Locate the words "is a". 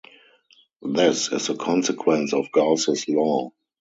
1.31-1.53